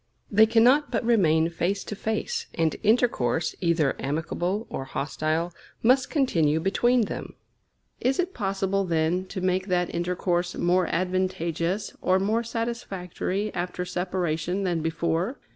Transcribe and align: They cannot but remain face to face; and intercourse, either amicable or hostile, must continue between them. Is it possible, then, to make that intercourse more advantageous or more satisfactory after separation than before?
They 0.31 0.47
cannot 0.47 0.89
but 0.89 1.05
remain 1.05 1.51
face 1.51 1.83
to 1.83 1.95
face; 1.95 2.47
and 2.55 2.75
intercourse, 2.81 3.53
either 3.61 3.95
amicable 3.99 4.65
or 4.67 4.83
hostile, 4.85 5.53
must 5.83 6.09
continue 6.09 6.59
between 6.59 7.01
them. 7.01 7.35
Is 7.99 8.17
it 8.17 8.33
possible, 8.33 8.83
then, 8.83 9.25
to 9.27 9.41
make 9.41 9.67
that 9.67 9.93
intercourse 9.93 10.55
more 10.55 10.87
advantageous 10.87 11.93
or 12.01 12.17
more 12.17 12.41
satisfactory 12.41 13.53
after 13.53 13.85
separation 13.85 14.63
than 14.63 14.81
before? 14.81 15.37